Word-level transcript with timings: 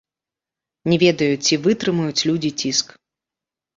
Не 0.93 0.97
ведаю, 1.03 1.29
ці 1.47 1.53
вытрымаюць 1.67 2.25
людзі 2.29 2.51
ціск. 2.63 2.87